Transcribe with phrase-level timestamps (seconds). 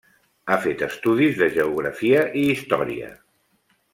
[0.45, 3.13] Ha fet estudis de geografia i història.